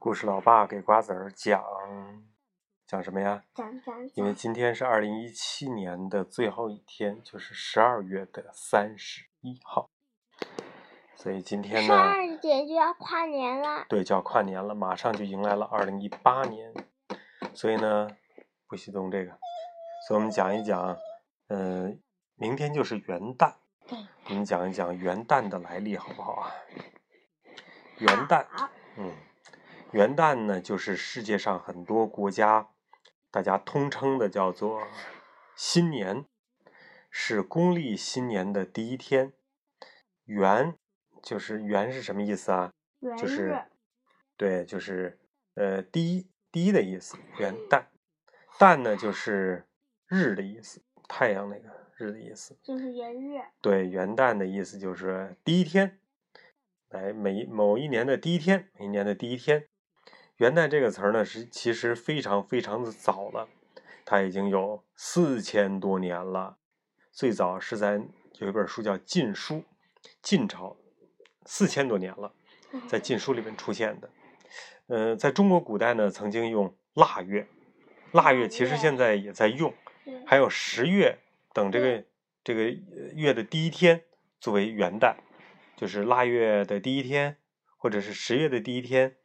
[0.00, 1.62] 故事老爸给瓜子儿讲
[2.86, 3.44] 讲什么呀？
[3.52, 9.90] 讲讲因为，今天是二零一七年的最后一天，就是十二月的三十一号，
[11.14, 13.84] 所以今天十呢，二点就要跨年了。
[13.90, 16.72] 对，就要跨年了，马上就迎来了二零一八年，
[17.52, 18.08] 所以呢，
[18.66, 19.32] 不许动这个，
[20.08, 20.96] 所以我们讲一讲，
[21.48, 22.00] 嗯、
[22.36, 23.52] 明天就是元旦，
[23.86, 23.98] 对，
[24.30, 26.50] 我们讲一讲元旦的来历，好不好啊？
[27.98, 28.46] 元旦，
[28.96, 29.12] 嗯，
[29.92, 32.68] 元旦呢，就是世界上很多国家
[33.30, 34.86] 大家通称的叫做
[35.56, 36.24] 新年，
[37.10, 39.32] 是公历新年的第一天。
[40.26, 40.76] 元
[41.20, 42.72] 就是元是什么意思啊？
[43.00, 43.62] 元就是日，
[44.36, 45.18] 对，就是
[45.54, 47.86] 呃第一第一的意思，元旦。
[48.60, 49.66] 旦呢就是
[50.06, 52.56] 日的意思，太阳那个日的意思。
[52.62, 53.40] 就是元日。
[53.60, 55.98] 对，元旦的意思就是第一天，
[56.90, 59.66] 来每某一年的第一天，每一年的第一天。
[60.40, 63.46] 元旦这个词儿呢，是其实非常非常的早了，
[64.06, 66.56] 它已经有四千多年了。
[67.12, 68.00] 最早是在
[68.38, 69.56] 有一本书叫《晋书》，
[70.22, 70.78] 晋朝，
[71.44, 72.32] 四千多年了，
[72.88, 74.08] 在《晋书》里面出现的。
[74.86, 77.46] 呃，在中国古代呢，曾经用腊月，
[78.12, 79.74] 腊月其实现在也在用，
[80.24, 81.18] 还有十月
[81.52, 82.04] 等这个
[82.42, 84.04] 这个呃月的第一天
[84.40, 85.16] 作为元旦，
[85.76, 87.36] 就是腊月的第一天，
[87.76, 89.16] 或者是十月的第一天，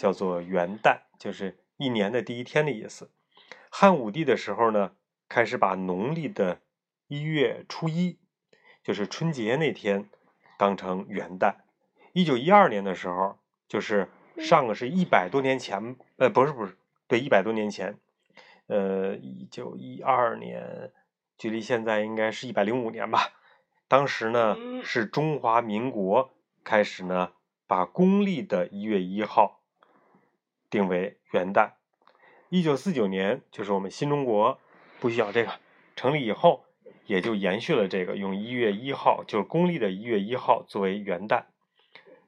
[0.00, 3.10] 叫做元旦，就是一年的第一天的意思。
[3.68, 4.92] 汉武帝的时候呢，
[5.28, 6.62] 开始把农历的
[7.06, 8.18] 一月初一，
[8.82, 10.08] 就是春节那天，
[10.56, 11.56] 当成元旦。
[12.14, 13.36] 一九一二年的时候，
[13.68, 17.98] 就是上个是一百多年前，呃，不是不是，对，一百多年前，
[18.68, 20.92] 呃，一九一二年，
[21.36, 23.34] 距离现在应该是一百零五年吧。
[23.86, 26.32] 当时呢，嗯是中华民国
[26.64, 27.32] 开始呢，
[27.66, 29.59] 把公历的一月一号
[30.70, 31.72] 定为元旦。
[32.48, 34.58] 一九四九年，就是我们新中国
[35.00, 35.52] 不需要这个
[35.96, 36.64] 成立以后，
[37.06, 41.44] 也就延续了这个，用一月一号，就是公历的一月一号作为元旦。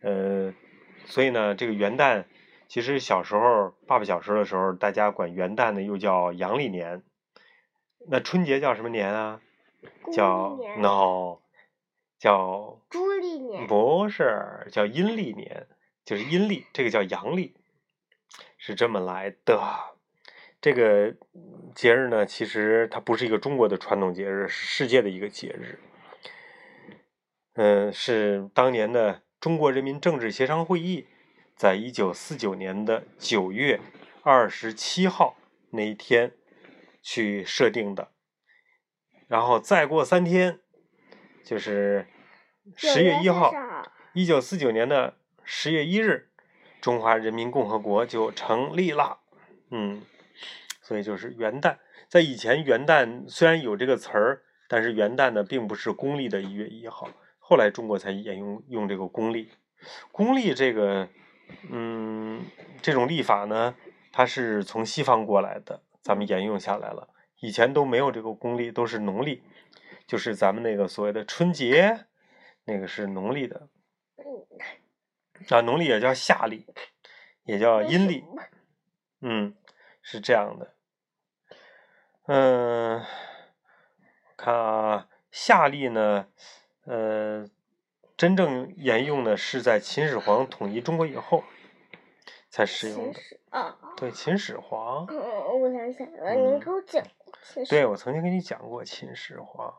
[0.00, 0.54] 呃，
[1.06, 2.24] 所以呢，这个元旦，
[2.68, 7.02] 其实小时候，爸爸小时候的时候，大家管元旦呢又叫阳历年。
[8.08, 9.40] 那春节叫什么年啊？
[10.12, 11.38] 叫 no，
[12.18, 13.66] 叫猪历年。
[13.66, 15.66] 不是叫阴历年，
[16.04, 17.54] 就是阴历，这个叫阳历，
[18.56, 19.60] 是这么来的。
[20.60, 21.14] 这个
[21.74, 25.78] 节日呢，其实它不是一个中国的传统节日，是世界的一个节日。
[27.54, 31.06] 嗯，是当年的中国人民政治协商会议，
[31.54, 33.80] 在一九四九年的九月
[34.22, 35.36] 二十七号
[35.70, 36.32] 那一天
[37.02, 38.12] 去设定的。
[39.28, 40.60] 然后再过三天，
[41.44, 42.06] 就是
[42.74, 43.84] 十月一号，9月30
[44.14, 46.27] 一九四九年的十月一日，
[46.80, 49.18] 中华人民共和国就成立了。
[49.70, 50.02] 嗯，
[50.82, 51.76] 所以就是元旦。
[52.08, 59.50] 在以前，元旦虽然有这个词儿，但是元旦呢并不是公历的一月一号，后来中国才沿用用这个公历。
[60.10, 61.08] 公历这个，
[61.70, 62.42] 嗯，
[62.80, 63.74] 这种历法呢，
[64.10, 67.08] 它是从西方过来的，咱们沿用下来了。
[67.40, 69.42] 以前都没有这个公历，都是农历，
[70.06, 72.06] 就是咱们那个所谓的春节，
[72.64, 73.68] 那个是农历的。
[75.50, 76.66] 啊，农历也叫夏历，
[77.44, 78.24] 也叫阴历，
[79.20, 79.54] 嗯，
[80.02, 80.74] 是这样的。
[82.26, 83.02] 嗯，
[84.36, 86.26] 看啊，夏历呢，
[86.84, 87.48] 呃，
[88.16, 91.42] 真正沿用的是在秦始皇统一中国以后
[92.50, 93.14] 才使用的。
[93.14, 95.16] 秦始啊，对，秦始皇，嗯，
[95.60, 97.02] 我想想，呃嗯您给我讲
[97.42, 99.74] 秦始对我曾经跟你讲过秦始皇。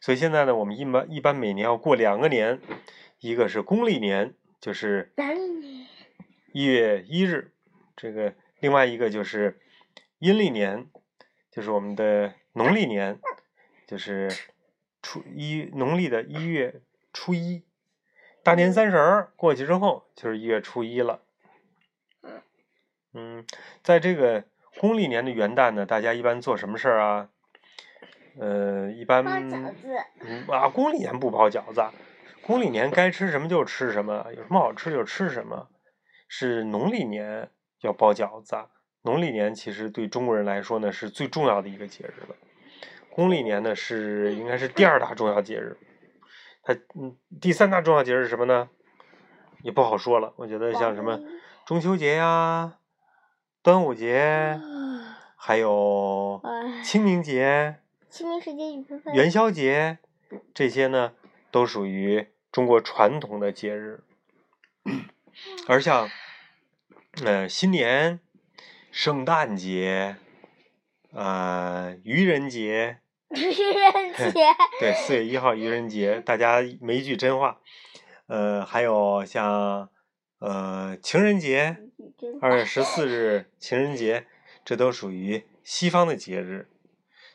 [0.00, 2.60] 所以现在呢，我们一般一般每年要过两个年，
[3.20, 5.12] 一个是公历年，就是？
[6.52, 7.50] 一月一日，
[7.96, 9.58] 这个另外一个就是
[10.18, 10.86] 阴历年，
[11.50, 13.18] 就是我们的农历年，
[13.86, 14.30] 就是
[15.02, 17.64] 初一农历的一月初一，
[18.44, 21.22] 大年三十儿过去之后就是一月初一了。
[23.14, 23.44] 嗯，
[23.82, 24.44] 在这个
[24.78, 27.30] 公历年的元旦呢，大家一般做什么事儿啊？
[28.38, 29.88] 呃，一般包饺子。
[30.20, 31.82] 嗯啊，公历年不包饺子，
[32.44, 35.68] 公历年该吃什么就吃什么，有什么好吃就吃什么。
[36.28, 37.50] 是农历年
[37.82, 38.56] 要包饺子，
[39.02, 42.36] 农历年其实对中国人来说呢是最重要的一个节日了。
[43.10, 45.76] 公历年呢是应该是第二大重要节日，
[46.62, 48.70] 它嗯第三大重要节日是什么呢？
[49.62, 50.32] 也不好说了。
[50.36, 51.20] 我觉得像什么
[51.66, 52.78] 中秋节呀、
[53.62, 55.04] 端午节，嗯
[55.36, 57.76] 还有哎清明节。
[58.08, 59.14] 清明时节雨纷纷。
[59.14, 59.98] 元宵节
[60.54, 61.12] 这些呢，
[61.52, 64.00] 都属于中国传统的节日。
[65.68, 66.10] 而像
[67.24, 68.18] 呃，新年、
[68.90, 70.16] 圣诞节，
[71.12, 74.40] 呃，愚人节，愚人节，
[74.80, 77.60] 对，四月一号愚人节，大家没一句真话。
[78.26, 79.90] 呃，还有像
[80.38, 81.76] 呃情人节，
[82.40, 84.26] 二月十四日情人节，
[84.64, 86.68] 这都属于西方的节日。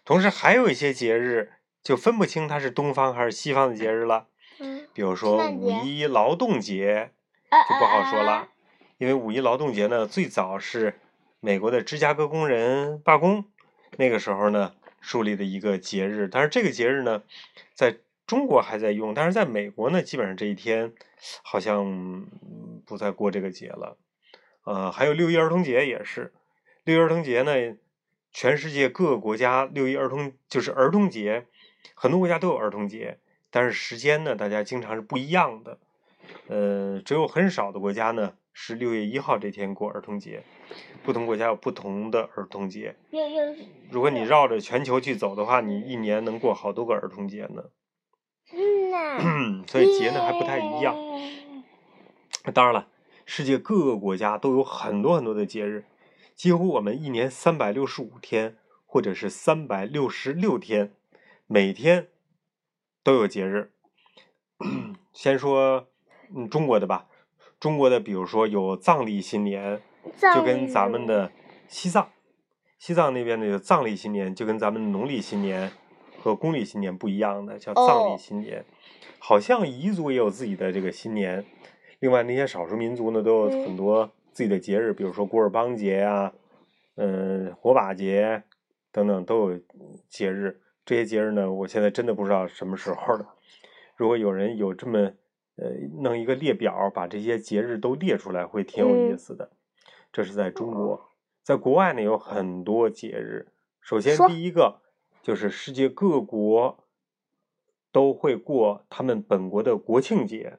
[0.03, 1.53] 同时还有一些节日
[1.83, 4.27] 就分不清它是东方还是西方的节日了，
[4.59, 7.11] 嗯，比如说五一劳动节
[7.49, 8.49] 啊就不好说啊了，
[8.97, 10.99] 因为五一劳动节呢最早是
[11.39, 13.45] 美国的芝加哥工人罢工，
[13.97, 17.23] 那个时候呢树立的一个节日，但是这个节日呢
[17.73, 20.91] 在中国还在用，但是在美国呢基本上这一天
[21.43, 23.97] 好像嗯不再过这个节了。
[24.65, 26.33] 呃，还有六一儿童节也是，
[26.83, 27.77] 六一儿童节呢，
[28.33, 31.45] 全世界各个国家六一儿童就是儿童节，
[31.95, 33.19] 很多国家都有儿童节，
[33.49, 35.79] 但是时间呢，大家经常是不一样的。
[36.47, 40.43] 呃，只有很少的国家呢是六月一号这天过儿童节，
[41.03, 42.95] 不同国家有不同的儿童节。
[43.89, 47.63] 如果你绕着全球去走的话，你一年能过好多个儿童节呢。
[48.51, 50.95] 嗯呐，所以节呢还不太一样。
[52.53, 52.87] 当然了，
[53.25, 55.85] 世界各个国家都有很多很多的节日，
[56.35, 60.93] 几乎我们一年三百六十五天，或者是三百六十六天，
[61.47, 62.07] 每天
[63.03, 63.71] 都有节日。
[65.13, 65.87] 先说
[66.35, 67.07] 嗯中国的吧，
[67.57, 69.81] 中国的比如说有藏历新年，
[70.35, 71.31] 就跟咱们的
[71.69, 72.11] 西藏，
[72.77, 75.71] 西藏那边的有藏历新年，就跟咱们农历新年
[76.19, 78.65] 和公历新年不一样的，叫藏哦历新年。
[79.19, 81.45] 好像彝族也有自己的这个新年，
[81.99, 86.33] 另外那些少数民族呢都有嗯很多自己的节日，比如说古尔邦节呀、
[86.95, 88.43] 嗯、火把节
[88.91, 89.59] 等等都有
[90.09, 90.61] 节日。
[90.87, 93.35] 这些节日呢，我现在真的不知道什么时候了。
[93.97, 94.99] 如果有人有这么
[95.57, 95.69] 呃
[96.01, 99.51] 弄一个列表，把这些节日都列出来，会挺有意嗯思的。
[100.13, 101.11] 这是在中国，
[101.43, 103.49] 在国外呢有很多节日。
[103.81, 104.79] 首先第一个
[105.21, 106.85] 就是世界各国
[107.91, 110.57] 都会过他们本国的国庆节。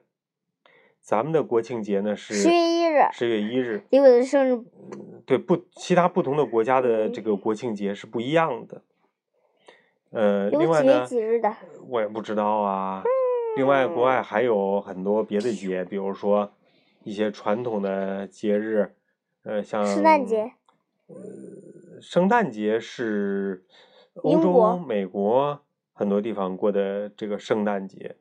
[1.01, 4.63] 咱们的国庆节呢是十月一日，十月一日，离我的生日
[5.25, 8.83] 对不，其他不同的国家的这个国庆节是不一样的。
[10.11, 11.55] 呃，另外呢，几日的？
[11.87, 13.03] 我也不知道啊。
[13.57, 16.51] 另外，国外还有很多别的节，比如说
[17.03, 18.93] 一些传统的节日，
[19.43, 20.53] 呃，像圣诞节。
[21.07, 23.63] 呃，圣诞节是
[24.15, 25.59] 欧洲、国美国
[25.93, 28.15] 很多地方过的这个圣诞节，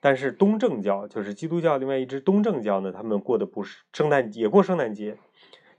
[0.00, 5.18] 但是东正教就是基督教另外一支东正教呢，他们过的不是圣诞，也过圣诞节，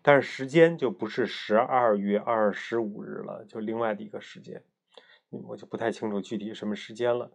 [0.01, 4.63] 但是时间就不是十二月二十五日了，就另外的一个时间，嗯
[5.29, 7.31] 我就不太清楚具体什么时间了。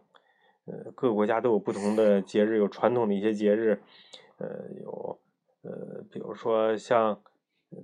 [0.65, 3.79] 呃，各个国家都有不同的节日，有传统的一些节日，
[4.37, 4.47] 呃，
[4.81, 5.19] 有
[5.61, 7.21] 呃，比如说像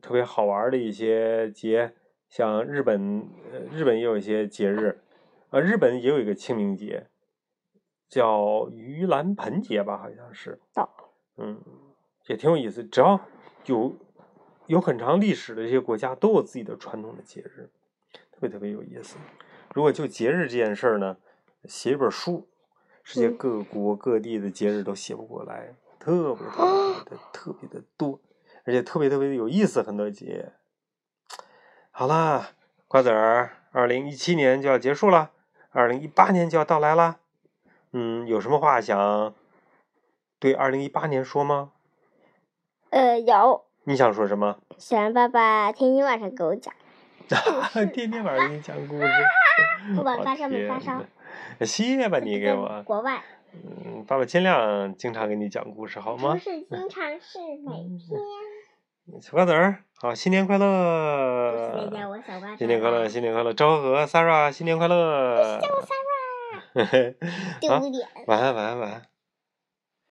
[0.02, 1.94] 特别好玩的一些节，
[2.28, 5.00] 像日本，呃，日本也有一些节日，
[5.52, 7.06] 呃，日本也有一个清明节，
[8.10, 10.90] 叫盂兰盆节吧，好像是，到
[11.38, 11.62] 嗯，
[12.28, 12.84] 也挺有意思。
[12.84, 13.20] 只要
[13.66, 13.96] 有
[14.66, 17.70] 有很长历史的这些国家，都有自己的传统的节日，
[18.32, 19.18] 特别特别有意思。
[19.74, 21.18] 如果就节日这件事儿呢，
[21.66, 22.48] 写一本书，
[23.04, 28.20] 世界嗯各国各地的节日都写不过来，特别特别的特别的 多，
[28.66, 30.52] 而且特别特别的有意思，很多节。
[31.92, 32.52] 好啦，
[32.88, 35.32] 瓜子儿，二零一七年就要结束了，
[35.72, 37.20] 二零一八年就要到来啦。
[37.94, 39.34] 嗯，有什么话想
[40.40, 41.72] 对二零一八年说吗？
[42.90, 44.60] 呃，有你想说什么？
[44.78, 46.74] 想让爸爸天天晚上给我讲。
[47.94, 49.08] 天天晚上给你讲故事。
[49.96, 51.04] 不管发烧没发烧
[52.10, 52.84] 吧你给我。
[52.84, 53.22] 国外
[53.54, 56.40] 嗯，爸爸尽量经常给你讲故事，好吗不？
[56.40, 59.20] 是经常是每天。
[59.22, 61.82] 小瓜子儿，好，新年快乐！
[61.84, 62.58] 谢谢我小瓜子。
[62.58, 63.54] 新年快乐，新年快乐！
[63.54, 65.60] 昭和、Sara，新年快乐！
[65.60, 67.16] 叫我 Sarah，
[67.60, 68.08] 丢脸。
[68.28, 69.11] 晚安，晚安，晚安。